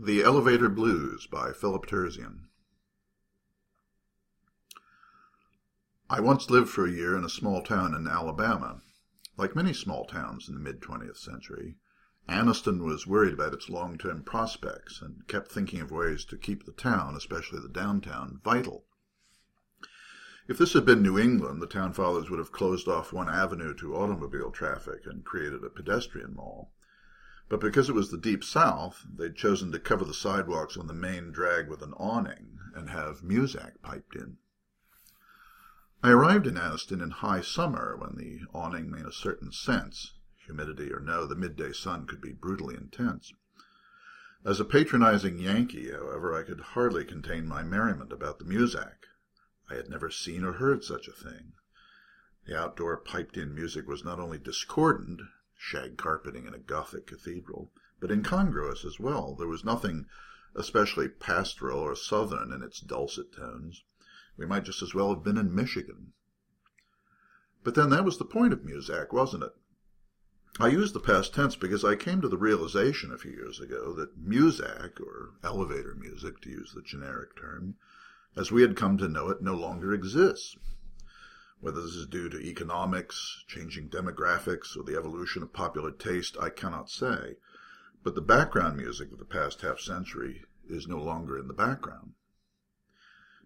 The 0.00 0.22
Elevator 0.22 0.68
Blues 0.68 1.26
by 1.26 1.50
Philip 1.52 1.86
Terzian 1.86 2.44
I 6.08 6.20
once 6.20 6.48
lived 6.48 6.68
for 6.68 6.86
a 6.86 6.92
year 6.92 7.16
in 7.16 7.24
a 7.24 7.28
small 7.28 7.64
town 7.64 7.96
in 7.96 8.06
Alabama. 8.06 8.80
Like 9.36 9.56
many 9.56 9.72
small 9.72 10.04
towns 10.04 10.48
in 10.48 10.54
the 10.54 10.60
mid-twentieth 10.60 11.16
century, 11.16 11.78
Anniston 12.28 12.84
was 12.84 13.08
worried 13.08 13.34
about 13.34 13.52
its 13.52 13.68
long-term 13.68 14.22
prospects 14.22 15.02
and 15.02 15.26
kept 15.26 15.50
thinking 15.50 15.80
of 15.80 15.90
ways 15.90 16.24
to 16.26 16.38
keep 16.38 16.64
the 16.64 16.70
town, 16.70 17.16
especially 17.16 17.58
the 17.58 17.68
downtown, 17.68 18.40
vital. 18.44 18.84
If 20.46 20.58
this 20.58 20.74
had 20.74 20.86
been 20.86 21.02
New 21.02 21.18
England, 21.18 21.60
the 21.60 21.66
town 21.66 21.92
fathers 21.92 22.30
would 22.30 22.38
have 22.38 22.52
closed 22.52 22.86
off 22.86 23.12
one 23.12 23.28
avenue 23.28 23.74
to 23.74 23.96
automobile 23.96 24.52
traffic 24.52 25.06
and 25.06 25.24
created 25.24 25.64
a 25.64 25.70
pedestrian 25.70 26.36
mall. 26.36 26.72
But 27.48 27.60
because 27.60 27.88
it 27.88 27.94
was 27.94 28.10
the 28.10 28.18
Deep 28.18 28.44
South, 28.44 29.06
they'd 29.10 29.34
chosen 29.34 29.72
to 29.72 29.78
cover 29.78 30.04
the 30.04 30.12
sidewalks 30.12 30.76
on 30.76 30.86
the 30.86 30.92
main 30.92 31.32
drag 31.32 31.68
with 31.68 31.80
an 31.80 31.94
awning 31.94 32.58
and 32.74 32.90
have 32.90 33.22
Muzak 33.22 33.80
piped 33.80 34.14
in. 34.14 34.36
I 36.02 36.10
arrived 36.10 36.46
in 36.46 36.56
Anniston 36.56 37.02
in 37.02 37.10
high 37.10 37.40
summer, 37.40 37.96
when 37.96 38.16
the 38.16 38.42
awning 38.52 38.90
made 38.90 39.06
a 39.06 39.12
certain 39.12 39.50
sense. 39.50 40.14
Humidity 40.46 40.92
or 40.92 41.00
no, 41.00 41.26
the 41.26 41.34
midday 41.34 41.72
sun 41.72 42.06
could 42.06 42.20
be 42.20 42.32
brutally 42.32 42.76
intense. 42.76 43.32
As 44.44 44.60
a 44.60 44.64
patronizing 44.64 45.38
Yankee, 45.38 45.90
however, 45.90 46.34
I 46.34 46.44
could 46.44 46.60
hardly 46.60 47.04
contain 47.04 47.48
my 47.48 47.62
merriment 47.62 48.12
about 48.12 48.38
the 48.38 48.44
Muzak. 48.44 49.06
I 49.68 49.74
had 49.74 49.88
never 49.88 50.10
seen 50.10 50.44
or 50.44 50.52
heard 50.52 50.84
such 50.84 51.08
a 51.08 51.12
thing. 51.12 51.54
The 52.46 52.58
outdoor 52.58 52.96
piped-in 52.98 53.54
music 53.54 53.88
was 53.88 54.04
not 54.04 54.20
only 54.20 54.38
discordant, 54.38 55.20
shag 55.60 55.98
carpeting 55.98 56.46
in 56.46 56.54
a 56.54 56.58
Gothic 56.58 57.04
cathedral, 57.06 57.72
but 57.98 58.12
incongruous 58.12 58.84
as 58.84 59.00
well. 59.00 59.34
There 59.34 59.48
was 59.48 59.64
nothing 59.64 60.06
especially 60.54 61.08
pastoral 61.08 61.80
or 61.80 61.96
southern 61.96 62.52
in 62.52 62.62
its 62.62 62.80
dulcet 62.80 63.32
tones. 63.32 63.82
We 64.36 64.46
might 64.46 64.64
just 64.64 64.82
as 64.82 64.94
well 64.94 65.12
have 65.12 65.24
been 65.24 65.36
in 65.36 65.52
Michigan. 65.52 66.12
But 67.64 67.74
then 67.74 67.90
that 67.90 68.04
was 68.04 68.18
the 68.18 68.24
point 68.24 68.52
of 68.52 68.64
Muzak, 68.64 69.12
wasn't 69.12 69.42
it? 69.42 69.52
I 70.60 70.68
use 70.68 70.92
the 70.92 71.00
past 71.00 71.34
tense 71.34 71.56
because 71.56 71.84
I 71.84 71.96
came 71.96 72.20
to 72.20 72.28
the 72.28 72.38
realization 72.38 73.12
a 73.12 73.18
few 73.18 73.32
years 73.32 73.60
ago 73.60 73.92
that 73.94 74.16
Muzak, 74.18 75.00
or 75.00 75.34
elevator 75.42 75.94
music 75.94 76.40
to 76.42 76.50
use 76.50 76.72
the 76.72 76.82
generic 76.82 77.36
term, 77.36 77.74
as 78.36 78.52
we 78.52 78.62
had 78.62 78.76
come 78.76 78.96
to 78.98 79.08
know 79.08 79.28
it, 79.28 79.42
no 79.42 79.54
longer 79.54 79.92
exists. 79.92 80.56
Whether 81.60 81.82
this 81.82 81.96
is 81.96 82.06
due 82.06 82.28
to 82.28 82.38
economics, 82.38 83.44
changing 83.48 83.90
demographics, 83.90 84.76
or 84.76 84.84
the 84.84 84.96
evolution 84.96 85.42
of 85.42 85.52
popular 85.52 85.90
taste, 85.90 86.36
I 86.40 86.50
cannot 86.50 86.88
say. 86.88 87.36
But 88.04 88.14
the 88.14 88.20
background 88.20 88.76
music 88.76 89.10
of 89.10 89.18
the 89.18 89.24
past 89.24 89.62
half 89.62 89.80
century 89.80 90.44
is 90.68 90.86
no 90.86 91.02
longer 91.02 91.36
in 91.36 91.48
the 91.48 91.54
background. 91.54 92.14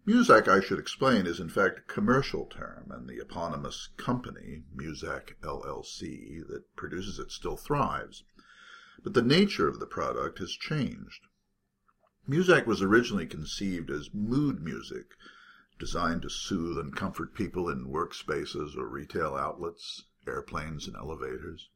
Muzak, 0.04 0.48
I 0.48 0.60
should 0.60 0.78
explain, 0.78 1.26
is 1.26 1.40
in 1.40 1.48
fact 1.48 1.78
a 1.78 1.92
commercial 1.92 2.44
term, 2.46 2.90
and 2.90 3.08
the 3.08 3.20
eponymous 3.20 3.88
company, 3.96 4.64
Muzak 4.74 5.36
LLC, 5.42 6.46
that 6.48 6.74
produces 6.76 7.18
it 7.18 7.30
still 7.30 7.56
thrives. 7.56 8.24
But 9.02 9.14
the 9.14 9.22
nature 9.22 9.68
of 9.68 9.78
the 9.80 9.86
product 9.86 10.38
has 10.40 10.52
changed. 10.52 11.28
Muzak 12.28 12.66
was 12.66 12.82
originally 12.82 13.26
conceived 13.26 13.90
as 13.90 14.12
mood 14.12 14.60
music, 14.62 15.14
designed 15.78 16.22
to 16.22 16.30
soothe 16.30 16.78
and 16.78 16.94
comfort 16.94 17.34
people 17.34 17.68
in 17.68 17.86
workspaces 17.86 18.76
or 18.76 18.86
retail 18.88 19.34
outlets, 19.34 20.04
airplanes 20.26 20.86
and 20.86 20.96
elevators. 20.96 21.70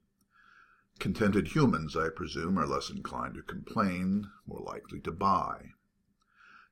Contented 0.98 1.48
humans, 1.48 1.97
I 1.97 2.08
presume, 2.08 2.58
are 2.58 2.67
less 2.67 2.91
inclined 2.91 3.34
to 3.34 3.42
complain, 3.42 4.30
more 4.47 4.61
likely 4.61 5.00
to 5.00 5.12
buy. 5.12 5.72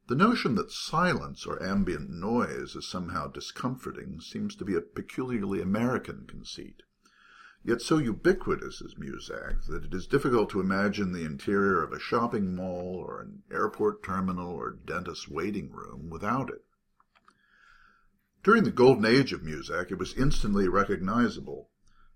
The 0.07 0.15
notion 0.15 0.55
that 0.57 0.71
silence 0.71 1.47
or 1.47 1.63
ambient 1.63 2.11
noise 2.11 2.77
is 2.77 2.87
somehow 2.87 3.29
discomforting 3.29 4.21
seems 4.21 4.55
to 4.57 4.65
be 4.65 4.75
a 4.75 4.83
peculiarly 4.83 5.63
American 5.63 6.27
conceit. 6.27 6.83
Yet 7.63 7.81
so 7.81 7.97
ubiquitous 7.97 8.83
is 8.83 8.97
Muzak 8.99 9.65
that 9.69 9.85
it 9.85 9.95
is 9.95 10.07
difficult 10.07 10.51
to 10.51 10.61
imagine 10.61 11.13
the 11.13 11.25
interior 11.25 11.83
of 11.83 11.95
a 11.95 11.99
shopping 11.99 12.55
mall 12.55 13.03
or 13.07 13.23
an 13.23 13.45
airport 13.51 14.03
terminal 14.03 14.53
or 14.53 14.71
dentist's 14.73 15.29
waiting 15.29 15.73
room 15.73 16.11
without 16.11 16.51
it. 16.51 16.67
During 18.45 18.65
the 18.65 18.71
golden 18.71 19.07
age 19.07 19.33
of 19.33 19.43
music, 19.43 19.91
it 19.91 19.99
was 19.99 20.13
instantly 20.13 20.69
recognizable. 20.69 21.71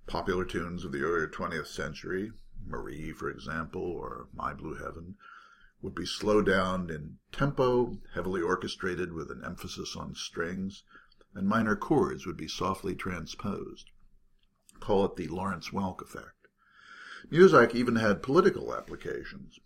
Popular 0.06 0.44
tunes 0.44 0.84
of 0.84 0.92
the 0.92 1.00
earlier 1.00 1.26
20th 1.26 1.68
century, 1.68 2.32
Marie, 2.66 3.12
for 3.12 3.30
example, 3.30 3.80
or 3.80 4.28
My 4.34 4.52
Blue 4.52 4.74
Heaven, 4.74 5.16
would 5.80 5.94
be 5.94 6.04
slowed 6.04 6.44
down 6.44 6.90
in 6.90 7.16
tempo, 7.32 7.96
heavily 8.12 8.42
orchestrated 8.42 9.14
with 9.14 9.30
an 9.30 9.42
emphasis 9.42 9.96
on 9.96 10.14
strings, 10.14 10.82
and 11.32 11.48
minor 11.48 11.76
chords 11.76 12.26
would 12.26 12.36
be 12.36 12.46
softly 12.46 12.94
transposed. 12.94 13.88
Call 14.80 15.06
it 15.06 15.16
the 15.16 15.28
Lawrence 15.28 15.70
Welk 15.70 16.02
effect. 16.02 16.48
Muzak 17.30 17.74
even 17.74 17.96
had 17.96 18.22
political 18.22 18.74
applications. 18.74 19.60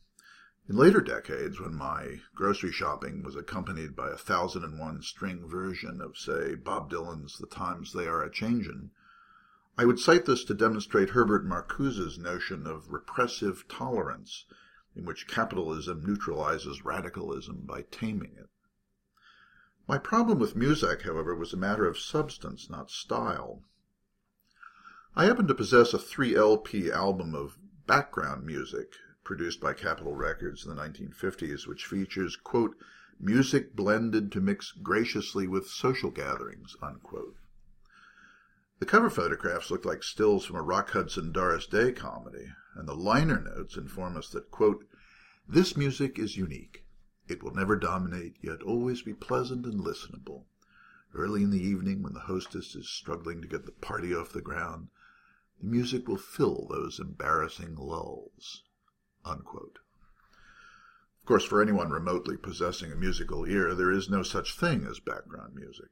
In 0.68 0.76
later 0.76 1.00
decades, 1.00 1.58
when 1.58 1.74
my 1.74 2.20
grocery 2.36 2.70
shopping 2.70 3.24
was 3.24 3.34
accompanied 3.34 3.96
by 3.96 4.10
a 4.10 4.16
thousand 4.16 4.62
and 4.62 4.78
one 4.78 5.02
string 5.02 5.48
version 5.48 6.00
of, 6.00 6.16
say, 6.16 6.54
Bob 6.54 6.88
Dylan's 6.88 7.36
The 7.36 7.48
Times 7.48 7.92
They 7.92 8.06
Are 8.06 8.22
a 8.22 8.30
Changin', 8.30 8.92
I 9.76 9.84
would 9.84 9.98
cite 9.98 10.24
this 10.24 10.44
to 10.44 10.54
demonstrate 10.54 11.10
Herbert 11.10 11.44
Marcuse's 11.44 12.16
notion 12.16 12.64
of 12.68 12.92
repressive 12.92 13.66
tolerance, 13.66 14.44
in 14.94 15.04
which 15.04 15.26
capitalism 15.26 16.04
neutralizes 16.06 16.84
radicalism 16.84 17.62
by 17.62 17.82
taming 17.82 18.36
it. 18.36 18.48
My 19.88 19.98
problem 19.98 20.38
with 20.38 20.54
music, 20.54 21.02
however, 21.02 21.34
was 21.34 21.52
a 21.52 21.56
matter 21.56 21.86
of 21.86 21.98
substance, 21.98 22.70
not 22.70 22.88
style. 22.88 23.64
I 25.16 25.24
happen 25.24 25.48
to 25.48 25.54
possess 25.54 25.92
a 25.92 25.98
three 25.98 26.36
LP 26.36 26.92
album 26.92 27.34
of 27.34 27.58
background 27.88 28.46
music 28.46 28.94
produced 29.24 29.60
by 29.60 29.72
Capitol 29.72 30.14
Records 30.14 30.64
in 30.64 30.74
the 30.74 30.82
1950s, 30.82 31.66
which 31.66 31.86
features, 31.86 32.36
quote, 32.36 32.76
music 33.20 33.76
blended 33.76 34.32
to 34.32 34.40
mix 34.40 34.72
graciously 34.72 35.46
with 35.46 35.68
social 35.68 36.10
gatherings, 36.10 36.76
unquote. 36.82 37.36
The 38.80 38.86
cover 38.86 39.10
photographs 39.10 39.70
look 39.70 39.84
like 39.84 40.02
stills 40.02 40.44
from 40.44 40.56
a 40.56 40.62
Rock 40.62 40.90
Hudson 40.90 41.30
Doris 41.30 41.68
Day 41.68 41.92
comedy, 41.92 42.52
and 42.74 42.88
the 42.88 42.96
liner 42.96 43.40
notes 43.40 43.76
inform 43.76 44.16
us 44.16 44.28
that, 44.30 44.50
quote, 44.50 44.84
this 45.48 45.76
music 45.76 46.18
is 46.18 46.36
unique. 46.36 46.84
It 47.28 47.42
will 47.42 47.54
never 47.54 47.76
dominate, 47.76 48.36
yet 48.40 48.62
always 48.62 49.02
be 49.02 49.14
pleasant 49.14 49.66
and 49.66 49.80
listenable. 49.80 50.46
Early 51.14 51.44
in 51.44 51.50
the 51.50 51.62
evening, 51.62 52.02
when 52.02 52.14
the 52.14 52.20
hostess 52.20 52.74
is 52.74 52.88
struggling 52.88 53.40
to 53.42 53.48
get 53.48 53.66
the 53.66 53.72
party 53.72 54.14
off 54.14 54.32
the 54.32 54.40
ground, 54.40 54.88
the 55.60 55.66
music 55.66 56.08
will 56.08 56.16
fill 56.16 56.66
those 56.68 56.98
embarrassing 56.98 57.76
lulls. 57.76 58.64
Unquote. 59.24 59.78
Of 61.20 61.26
course, 61.26 61.44
for 61.44 61.62
anyone 61.62 61.90
remotely 61.90 62.36
possessing 62.36 62.90
a 62.90 62.96
musical 62.96 63.44
ear, 63.44 63.74
there 63.74 63.92
is 63.92 64.10
no 64.10 64.22
such 64.22 64.56
thing 64.56 64.84
as 64.84 64.98
background 64.98 65.54
music. 65.54 65.90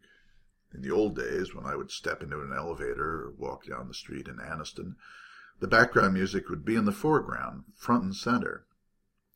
In 0.74 0.82
the 0.82 0.90
old 0.90 1.14
days, 1.16 1.54
when 1.54 1.66
I 1.66 1.76
would 1.76 1.90
step 1.90 2.22
into 2.22 2.40
an 2.40 2.52
elevator 2.52 3.22
or 3.22 3.34
walk 3.36 3.66
down 3.66 3.88
the 3.88 3.94
street 3.94 4.26
in 4.26 4.38
Anniston, 4.38 4.96
the 5.60 5.68
background 5.68 6.14
music 6.14 6.48
would 6.48 6.64
be 6.64 6.74
in 6.74 6.84
the 6.84 6.92
foreground, 6.92 7.64
front 7.76 8.02
and 8.02 8.16
center, 8.16 8.66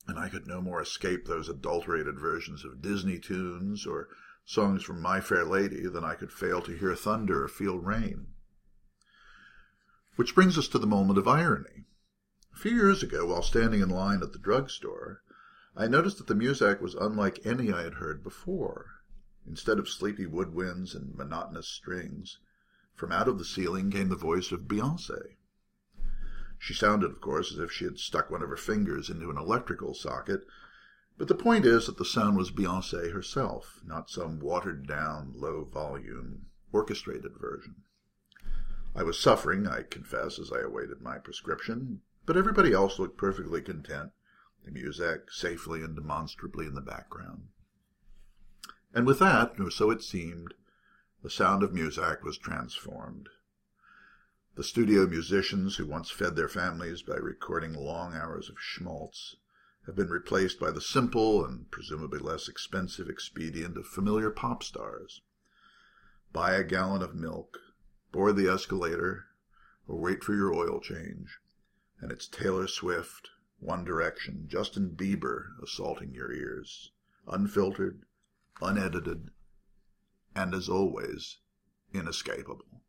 and 0.06 0.18
I 0.18 0.28
could 0.28 0.46
no 0.46 0.60
more 0.60 0.80
escape 0.80 1.26
those 1.26 1.48
adulterated 1.48 2.18
versions 2.18 2.64
of 2.64 2.82
Disney 2.82 3.18
tunes 3.18 3.86
or 3.86 4.08
songs 4.44 4.82
from 4.82 5.00
My 5.00 5.20
Fair 5.20 5.44
Lady 5.44 5.86
than 5.86 6.04
I 6.04 6.14
could 6.14 6.32
fail 6.32 6.60
to 6.62 6.76
hear 6.76 6.94
thunder 6.94 7.44
or 7.44 7.48
feel 7.48 7.78
rain. 7.78 8.28
Which 10.16 10.34
brings 10.34 10.58
us 10.58 10.68
to 10.68 10.78
the 10.78 10.86
moment 10.86 11.18
of 11.18 11.28
irony. 11.28 11.84
A 12.54 12.56
few 12.56 12.76
years 12.76 13.02
ago, 13.02 13.26
while 13.26 13.42
standing 13.42 13.80
in 13.80 13.88
line 13.88 14.22
at 14.22 14.32
the 14.32 14.38
drugstore, 14.38 15.22
I 15.76 15.88
noticed 15.88 16.18
that 16.18 16.28
the 16.28 16.36
music 16.36 16.80
was 16.80 16.94
unlike 16.94 17.44
any 17.44 17.72
I 17.72 17.82
had 17.82 17.94
heard 17.94 18.22
before. 18.22 19.00
Instead 19.44 19.80
of 19.80 19.88
sleepy 19.88 20.24
woodwinds 20.24 20.94
and 20.94 21.16
monotonous 21.16 21.66
strings, 21.66 22.38
from 22.94 23.10
out 23.10 23.26
of 23.26 23.38
the 23.38 23.44
ceiling 23.44 23.90
came 23.90 24.08
the 24.08 24.14
voice 24.14 24.52
of 24.52 24.68
Beyonce. 24.68 25.34
She 26.56 26.72
sounded, 26.72 27.10
of 27.10 27.20
course, 27.20 27.50
as 27.50 27.58
if 27.58 27.72
she 27.72 27.86
had 27.86 27.98
stuck 27.98 28.30
one 28.30 28.40
of 28.40 28.48
her 28.48 28.56
fingers 28.56 29.10
into 29.10 29.30
an 29.30 29.36
electrical 29.36 29.92
socket, 29.92 30.46
but 31.18 31.26
the 31.26 31.34
point 31.34 31.66
is 31.66 31.86
that 31.86 31.96
the 31.96 32.04
sound 32.04 32.36
was 32.36 32.52
Beyonce 32.52 33.10
herself, 33.12 33.80
not 33.84 34.08
some 34.08 34.38
watered 34.38 34.86
down, 34.86 35.32
low 35.34 35.64
volume, 35.64 36.46
orchestrated 36.72 37.36
version. 37.36 37.82
I 38.94 39.02
was 39.02 39.18
suffering, 39.18 39.66
I 39.66 39.82
confess, 39.82 40.38
as 40.38 40.52
I 40.52 40.60
awaited 40.60 41.00
my 41.00 41.18
prescription, 41.18 42.02
but 42.26 42.36
everybody 42.36 42.72
else 42.72 42.98
looked 42.98 43.18
perfectly 43.18 43.60
content, 43.60 44.12
the 44.64 44.70
Muzak 44.70 45.30
safely 45.30 45.82
and 45.82 45.94
demonstrably 45.94 46.66
in 46.66 46.74
the 46.74 46.80
background. 46.80 47.48
And 48.94 49.06
with 49.06 49.18
that, 49.18 49.58
or 49.58 49.70
so 49.70 49.90
it 49.90 50.02
seemed, 50.02 50.54
the 51.22 51.30
sound 51.30 51.62
of 51.62 51.72
Muzak 51.72 52.22
was 52.22 52.38
transformed. 52.38 53.28
The 54.56 54.62
studio 54.62 55.06
musicians 55.06 55.76
who 55.76 55.86
once 55.86 56.10
fed 56.10 56.36
their 56.36 56.48
families 56.48 57.02
by 57.02 57.16
recording 57.16 57.74
long 57.74 58.14
hours 58.14 58.48
of 58.48 58.56
schmaltz 58.58 59.36
have 59.86 59.96
been 59.96 60.08
replaced 60.08 60.60
by 60.60 60.70
the 60.70 60.80
simple 60.80 61.44
and 61.44 61.70
presumably 61.70 62.18
less 62.18 62.48
expensive 62.48 63.08
expedient 63.08 63.76
of 63.76 63.86
familiar 63.86 64.30
pop 64.30 64.62
stars. 64.62 65.22
Buy 66.32 66.54
a 66.54 66.64
gallon 66.64 67.02
of 67.02 67.14
milk, 67.14 67.58
board 68.12 68.36
the 68.36 68.48
escalator, 68.48 69.26
or 69.88 70.00
wait 70.00 70.22
for 70.22 70.34
your 70.34 70.54
oil 70.54 70.80
change, 70.80 71.40
and 72.00 72.10
it's 72.10 72.28
Taylor 72.28 72.66
Swift, 72.66 73.30
One 73.60 73.84
Direction, 73.84 74.44
Justin 74.48 74.90
Bieber 74.90 75.60
assaulting 75.62 76.12
your 76.12 76.32
ears, 76.32 76.92
unfiltered, 77.26 78.02
unedited, 78.60 79.30
and 80.34 80.54
as 80.54 80.68
always, 80.68 81.38
inescapable. 81.92 82.83